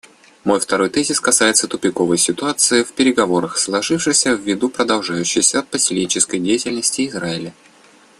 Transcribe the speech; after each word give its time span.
Мой 0.43 0.59
второй 0.59 0.89
тезис 0.89 1.19
касается 1.21 1.67
тупиковой 1.67 2.17
ситуации 2.17 2.81
в 2.81 2.91
переговорах, 2.91 3.59
сложившейся 3.59 4.31
ввиду 4.33 4.67
продолжающейся 4.67 5.61
поселенческой 5.61 6.39
деятельности 6.39 7.05
Израиля. 7.05 7.53